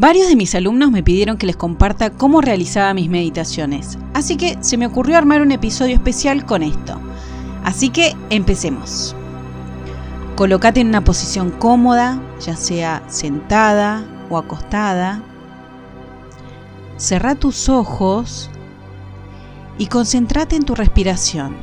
Varios 0.00 0.28
de 0.28 0.36
mis 0.36 0.54
alumnos 0.54 0.92
me 0.92 1.02
pidieron 1.02 1.38
que 1.38 1.46
les 1.46 1.56
comparta 1.56 2.10
cómo 2.10 2.40
realizaba 2.40 2.94
mis 2.94 3.10
meditaciones, 3.10 3.98
así 4.14 4.36
que 4.36 4.56
se 4.60 4.76
me 4.76 4.86
ocurrió 4.86 5.18
armar 5.18 5.42
un 5.42 5.50
episodio 5.50 5.96
especial 5.96 6.46
con 6.46 6.62
esto. 6.62 7.00
Así 7.64 7.90
que 7.90 8.14
empecemos. 8.30 9.16
Colócate 10.36 10.78
en 10.78 10.86
una 10.86 11.02
posición 11.02 11.50
cómoda, 11.50 12.22
ya 12.40 12.54
sea 12.54 13.02
sentada 13.08 14.04
o 14.30 14.38
acostada. 14.38 15.20
Cerra 16.96 17.34
tus 17.34 17.68
ojos 17.68 18.50
y 19.78 19.88
concéntrate 19.88 20.54
en 20.54 20.62
tu 20.62 20.76
respiración. 20.76 21.56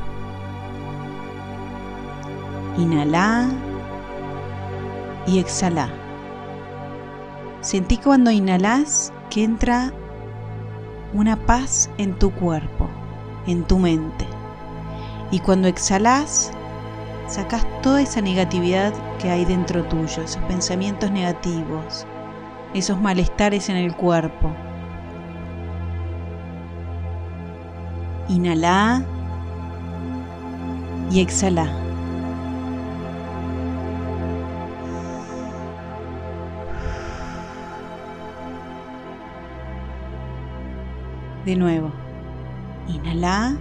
Inhala 2.76 3.48
y 5.26 5.38
exhala. 5.38 5.88
Sentí 7.66 7.96
cuando 7.96 8.30
inhalas 8.30 9.12
que 9.28 9.42
entra 9.42 9.92
una 11.12 11.34
paz 11.34 11.90
en 11.98 12.16
tu 12.16 12.30
cuerpo, 12.30 12.88
en 13.48 13.64
tu 13.64 13.80
mente. 13.80 14.24
Y 15.32 15.40
cuando 15.40 15.66
exhalas, 15.66 16.52
sacas 17.26 17.66
toda 17.82 18.02
esa 18.02 18.20
negatividad 18.20 18.94
que 19.18 19.30
hay 19.30 19.44
dentro 19.44 19.82
tuyo, 19.82 20.22
esos 20.22 20.40
pensamientos 20.44 21.10
negativos, 21.10 22.06
esos 22.72 23.00
malestares 23.00 23.68
en 23.68 23.78
el 23.78 23.96
cuerpo. 23.96 24.52
Inhala 28.28 29.04
y 31.10 31.18
exhala. 31.18 31.85
De 41.46 41.54
nuevo. 41.54 41.92
Inhala. 42.88 43.56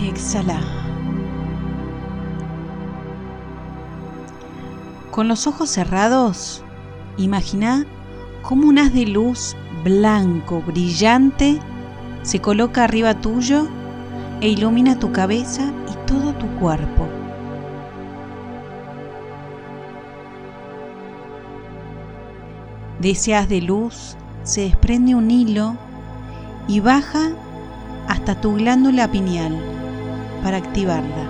Y 0.00 0.08
exhala. 0.08 0.58
Con 5.10 5.28
los 5.28 5.46
ojos 5.46 5.68
cerrados, 5.68 6.64
imagina 7.18 7.84
cómo 8.40 8.68
un 8.68 8.78
haz 8.78 8.94
de 8.94 9.04
luz 9.04 9.54
blanco, 9.84 10.62
brillante, 10.66 11.60
se 12.22 12.40
coloca 12.40 12.84
arriba 12.84 13.20
tuyo 13.20 13.68
e 14.40 14.48
ilumina 14.48 14.98
tu 14.98 15.12
cabeza 15.12 15.70
y 15.92 16.06
todo 16.06 16.32
tu 16.32 16.46
cuerpo. 16.58 17.21
De 23.02 23.10
ese 23.10 23.34
haz 23.34 23.48
de 23.48 23.60
luz 23.60 24.16
se 24.44 24.60
desprende 24.60 25.16
un 25.16 25.28
hilo 25.28 25.76
y 26.68 26.78
baja 26.78 27.32
hasta 28.06 28.40
tu 28.40 28.54
glándula 28.54 29.10
pineal 29.10 29.58
para 30.44 30.58
activarla. 30.58 31.28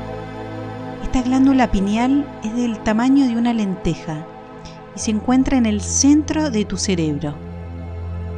Esta 1.03 1.23
glándula 1.23 1.71
pineal 1.71 2.27
es 2.45 2.55
del 2.55 2.79
tamaño 2.81 3.27
de 3.27 3.39
una 3.39 3.55
lenteja 3.55 4.27
y 4.95 4.99
se 4.99 5.13
encuentra 5.13 5.57
en 5.57 5.65
el 5.65 5.81
centro 5.81 6.51
de 6.51 6.67
tu 6.67 6.77
cerebro 6.77 7.35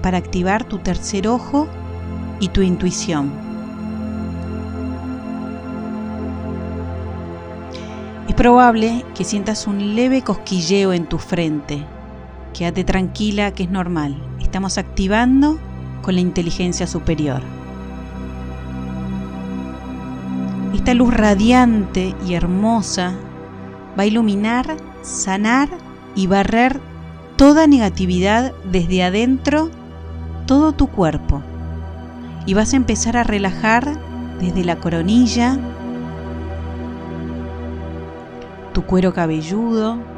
para 0.00 0.18
activar 0.18 0.62
tu 0.62 0.78
tercer 0.78 1.27
ojo 1.27 1.66
y 2.38 2.50
tu 2.50 2.62
intuición. 2.62 3.32
Es 8.28 8.34
probable 8.36 9.05
que 9.16 9.24
sientas 9.24 9.66
un 9.66 9.96
leve 9.96 10.22
cosquilleo 10.22 10.92
en 10.92 11.06
tu 11.06 11.18
frente 11.18 11.84
Quédate 12.55 12.84
tranquila 12.84 13.52
que 13.52 13.64
es 13.64 13.70
normal. 13.70 14.16
Estamos 14.41 14.78
activando 14.78 15.58
con 16.02 16.14
la 16.14 16.20
inteligencia 16.20 16.86
superior. 16.86 17.42
Esta 20.73 20.95
luz 20.95 21.12
radiante 21.12 22.14
y 22.24 22.34
hermosa 22.34 23.14
va 23.98 24.05
a 24.05 24.06
iluminar, 24.06 24.77
sanar 25.02 25.68
y 26.14 26.29
barrer 26.29 26.79
toda 27.36 27.67
negatividad 27.67 28.52
desde 28.70 29.02
adentro, 29.02 29.70
todo 30.46 30.73
tu 30.73 30.86
cuerpo. 30.86 31.42
Y 32.46 32.55
vas 32.55 32.73
a 32.73 32.77
empezar 32.77 33.17
a 33.17 33.24
relajar 33.24 33.98
desde 34.39 34.62
la 34.62 34.77
coronilla, 34.77 35.58
tu 38.73 38.83
cuero 38.83 39.12
cabelludo, 39.12 40.14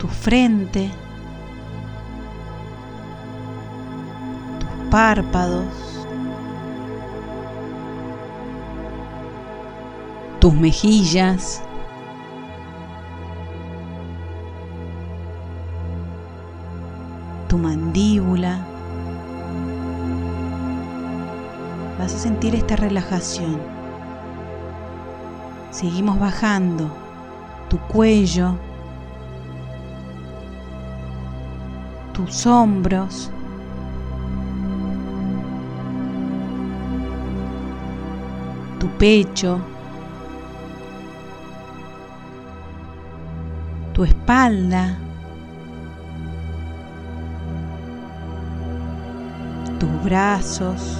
tu 0.00 0.08
frente, 0.08 0.90
tus 4.58 4.90
párpados, 4.90 6.06
tus 10.40 10.54
mejillas, 10.54 11.62
tu 17.48 17.58
mandíbula. 17.58 18.58
Vas 21.98 22.14
a 22.14 22.18
sentir 22.18 22.54
esta 22.54 22.76
relajación. 22.76 23.60
Seguimos 25.70 26.18
bajando 26.18 26.90
tu 27.68 27.78
cuello, 27.80 28.54
tus 32.12 32.46
hombros, 32.46 33.30
tu 38.78 38.88
pecho, 38.98 39.60
tu 43.92 44.04
espalda, 44.04 44.98
tus 49.78 50.04
brazos, 50.04 50.98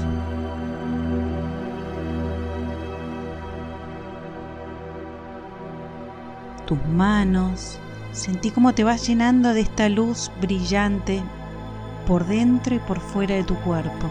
tus 6.66 6.86
manos, 6.86 7.80
Sentí 8.12 8.50
cómo 8.50 8.72
te 8.72 8.82
vas 8.82 9.06
llenando 9.06 9.54
de 9.54 9.60
esta 9.60 9.88
luz 9.88 10.32
brillante 10.40 11.22
por 12.08 12.26
dentro 12.26 12.74
y 12.74 12.80
por 12.80 12.98
fuera 12.98 13.36
de 13.36 13.44
tu 13.44 13.54
cuerpo. 13.56 14.08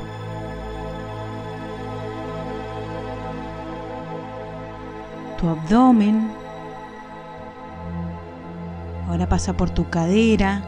Tu 5.38 5.48
abdomen. 5.50 6.32
Ahora 9.10 9.28
pasa 9.28 9.52
por 9.54 9.70
tu 9.70 9.90
cadera. 9.90 10.64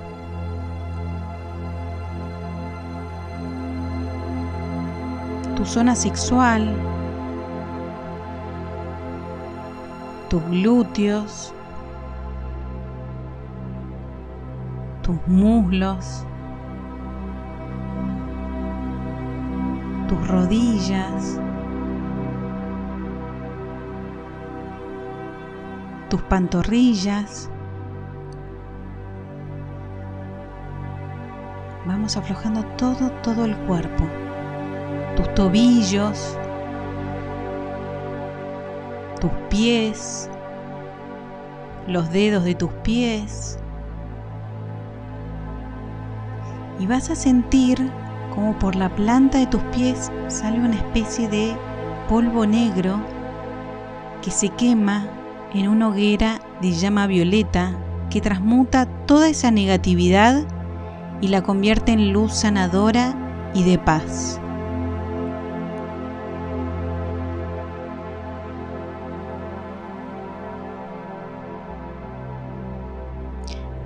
Tu 5.55 5.65
zona 5.65 5.95
sexual. 5.95 6.75
Tus 10.29 10.43
glúteos. 10.47 11.53
Tus 15.11 15.27
muslos, 15.27 16.25
tus 20.07 20.27
rodillas, 20.27 21.37
tus 26.09 26.21
pantorrillas. 26.23 27.49
Vamos 31.85 32.15
aflojando 32.15 32.63
todo, 32.77 33.11
todo 33.21 33.43
el 33.43 33.57
cuerpo. 33.65 34.05
Tus 35.17 35.33
tobillos, 35.33 36.37
tus 39.19 39.31
pies, 39.49 40.29
los 41.87 42.09
dedos 42.11 42.45
de 42.45 42.55
tus 42.55 42.71
pies, 42.83 43.60
y 46.81 46.87
vas 46.87 47.11
a 47.11 47.15
sentir 47.15 47.91
como 48.33 48.57
por 48.57 48.75
la 48.75 48.89
planta 48.95 49.37
de 49.37 49.45
tus 49.45 49.61
pies 49.75 50.11
sale 50.27 50.59
una 50.59 50.75
especie 50.75 51.29
de 51.29 51.55
polvo 52.09 52.45
negro 52.47 52.99
que 54.23 54.31
se 54.31 54.49
quema 54.49 55.07
en 55.53 55.67
una 55.67 55.89
hoguera 55.89 56.39
de 56.59 56.71
llama 56.71 57.05
violeta 57.05 57.77
que 58.09 58.19
transmuta 58.19 58.87
toda 59.05 59.29
esa 59.29 59.51
negatividad 59.51 60.43
y 61.21 61.27
la 61.27 61.43
convierte 61.43 61.91
en 61.91 62.13
luz 62.13 62.33
sanadora 62.33 63.13
y 63.53 63.63
de 63.63 63.77
paz. 63.77 64.40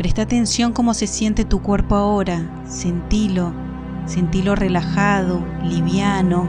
Presta 0.05 0.21
atención 0.21 0.71
cómo 0.71 0.93
se 0.93 1.07
siente 1.07 1.45
tu 1.45 1.63
cuerpo 1.63 1.95
ahora. 1.95 2.39
Sentilo, 2.67 3.51
sentilo 4.05 4.53
relajado, 4.53 5.43
liviano. 5.63 6.47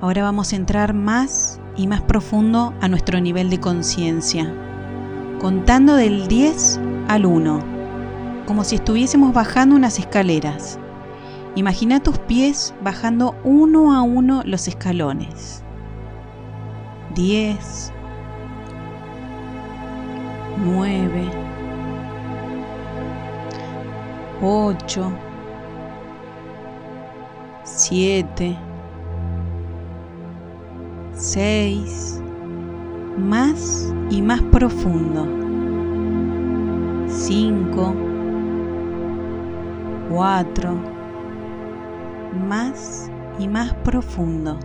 Ahora 0.00 0.22
vamos 0.22 0.52
a 0.52 0.56
entrar 0.56 0.94
más 0.94 1.60
y 1.76 1.88
más 1.88 2.02
profundo 2.02 2.72
a 2.80 2.86
nuestro 2.86 3.20
nivel 3.20 3.50
de 3.50 3.58
conciencia, 3.58 4.54
contando 5.40 5.96
del 5.96 6.28
10 6.28 6.78
al 7.08 7.26
1, 7.26 7.64
como 8.46 8.62
si 8.62 8.76
estuviésemos 8.76 9.34
bajando 9.34 9.74
unas 9.74 9.98
escaleras. 9.98 10.79
Imagina 11.56 12.00
tus 12.00 12.16
pies 12.18 12.72
bajando 12.82 13.34
uno 13.42 13.92
a 13.92 14.02
uno 14.02 14.42
los 14.44 14.68
escalones. 14.68 15.64
10, 17.14 17.92
9, 20.64 21.28
8, 24.42 25.12
7, 27.64 28.56
6, 31.14 32.22
más 33.18 33.92
y 34.08 34.22
más 34.22 34.40
profundo. 34.42 35.26
5, 37.08 37.94
4, 40.10 40.89
más 42.50 43.08
y 43.38 43.46
más 43.46 43.72
profundo. 43.84 44.58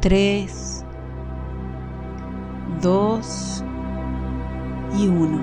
3, 0.00 0.82
2 2.80 3.64
y 4.98 5.08
1. 5.08 5.40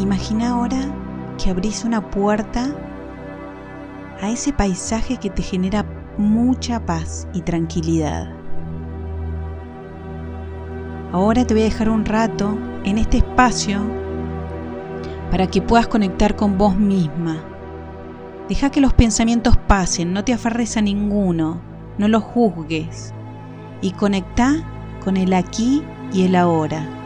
Imagina 0.00 0.50
ahora 0.50 0.76
que 1.42 1.48
abrís 1.48 1.86
una 1.86 2.10
puerta 2.10 2.66
a 4.20 4.28
ese 4.28 4.52
paisaje 4.52 5.16
que 5.16 5.30
te 5.30 5.42
genera 5.42 5.86
mucha 6.18 6.84
paz 6.84 7.26
y 7.32 7.40
tranquilidad. 7.40 8.30
Ahora 11.10 11.46
te 11.46 11.54
voy 11.54 11.62
a 11.62 11.66
dejar 11.66 11.88
un 11.88 12.04
rato 12.04 12.58
en 12.84 12.98
este 12.98 13.16
espacio 13.16 13.80
para 15.30 15.46
que 15.46 15.62
puedas 15.62 15.88
conectar 15.88 16.36
con 16.36 16.58
vos 16.58 16.76
misma. 16.76 17.57
Deja 18.48 18.70
que 18.70 18.80
los 18.80 18.94
pensamientos 18.94 19.58
pasen, 19.58 20.14
no 20.14 20.24
te 20.24 20.32
aferres 20.32 20.76
a 20.78 20.80
ninguno, 20.80 21.60
no 21.98 22.08
los 22.08 22.22
juzgues 22.22 23.12
y 23.82 23.90
conecta 23.90 24.64
con 25.04 25.18
el 25.18 25.34
aquí 25.34 25.82
y 26.12 26.24
el 26.24 26.34
ahora. 26.34 26.97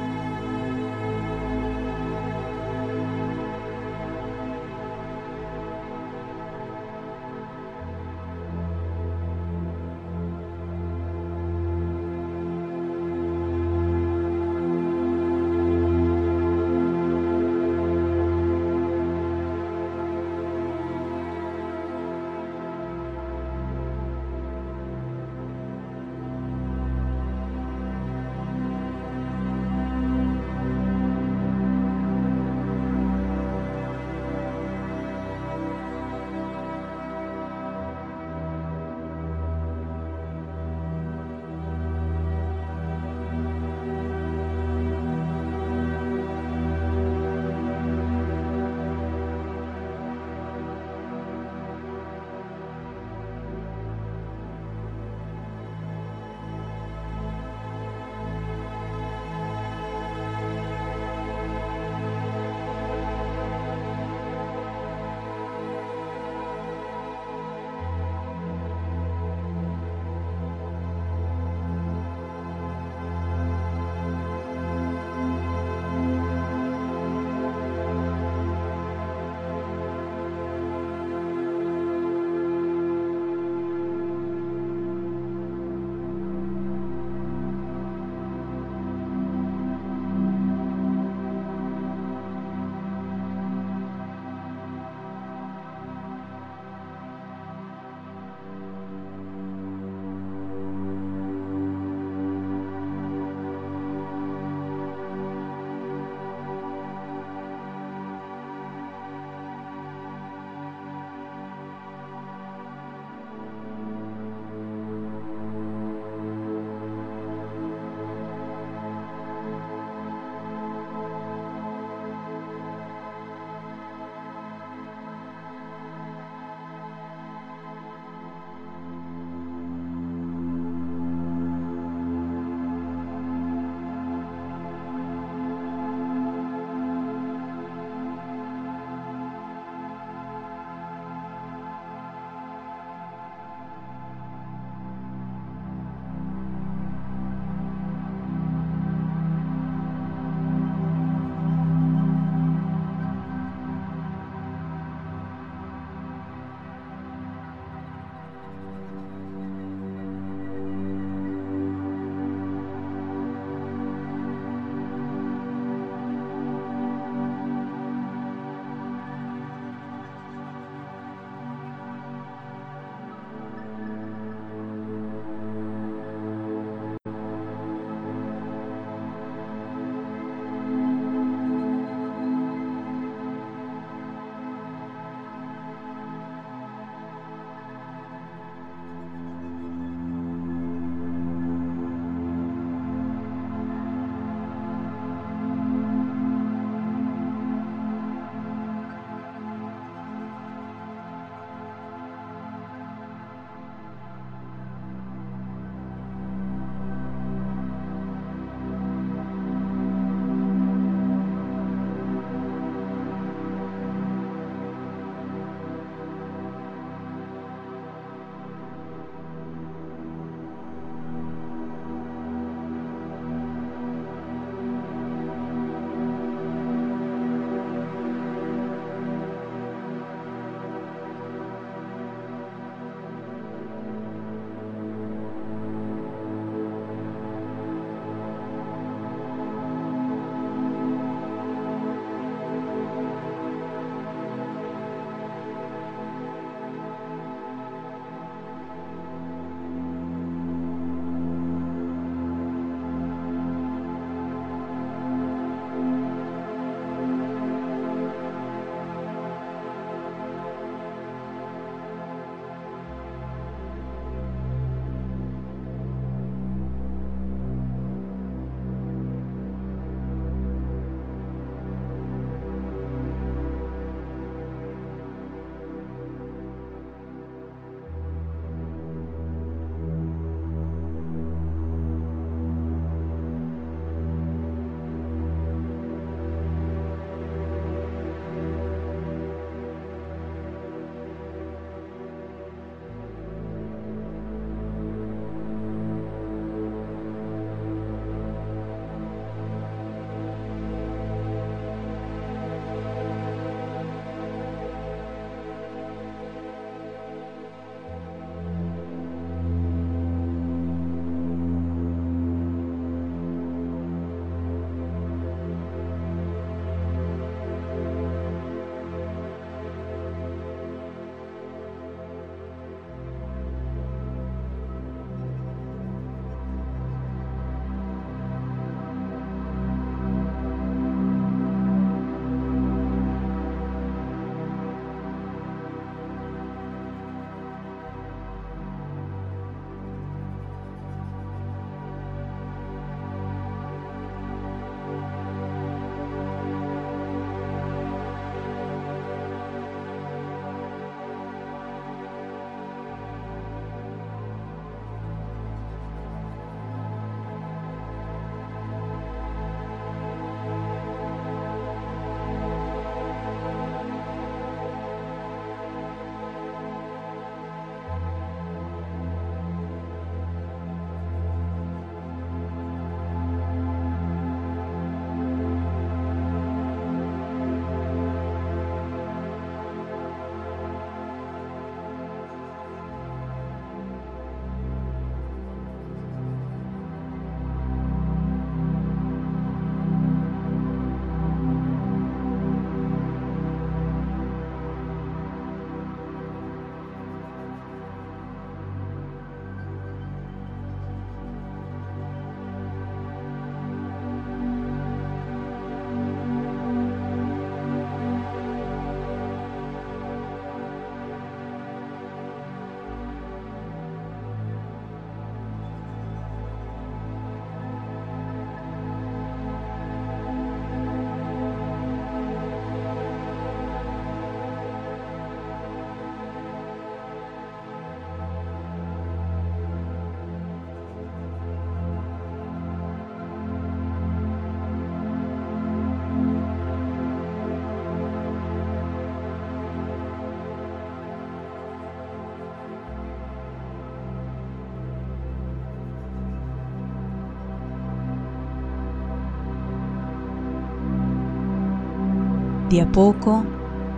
De 452.73 452.81
a 452.81 452.91
poco 452.91 453.45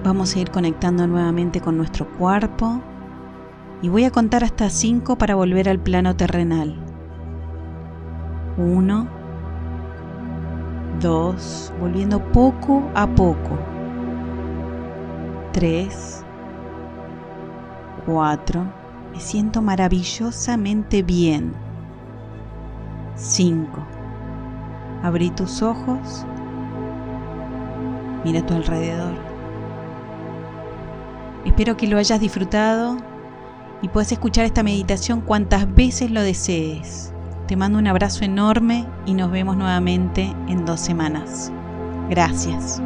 vamos 0.03 0.35
a 0.35 0.41
ir 0.41 0.51
conectando 0.51 1.07
nuevamente 1.07 1.61
con 1.61 1.77
nuestro 1.77 2.11
cuerpo 2.19 2.81
y 3.83 3.89
voy 3.89 4.03
a 4.03 4.11
contar 4.11 4.43
hasta 4.43 4.69
5 4.69 5.17
para 5.17 5.37
volver 5.37 5.69
al 5.69 5.79
plano 5.79 6.17
terrenal. 6.17 6.75
1, 8.57 9.09
2, 11.01 11.73
volviendo 11.79 12.19
poco 12.33 12.83
a 12.97 13.07
poco. 13.07 13.57
3, 15.53 16.25
4, 18.07 18.65
me 19.13 19.21
siento 19.21 19.63
maravillosamente 19.63 21.05
bien. 21.05 21.55
5, 23.15 23.71
abrí 25.05 25.31
tus 25.31 25.63
ojos, 25.63 26.27
mira 28.25 28.41
a 28.41 28.47
tu 28.47 28.55
alrededor. 28.55 29.15
Espero 31.45 31.77
que 31.77 31.87
lo 31.87 31.99
hayas 31.99 32.21
disfrutado 32.21 32.97
y 33.83 33.89
puedas 33.89 34.11
escuchar 34.13 34.47
esta 34.47 34.63
meditación 34.63 35.21
cuantas 35.21 35.73
veces 35.75 36.11
lo 36.11 36.23
desees. 36.23 37.13
Te 37.47 37.57
mando 37.57 37.79
un 37.79 37.87
abrazo 37.87 38.25
enorme 38.25 38.87
y 39.05 39.13
nos 39.13 39.31
vemos 39.31 39.57
nuevamente 39.57 40.35
en 40.49 40.65
dos 40.65 40.81
semanas. 40.81 41.53
Gracias. 42.09 42.81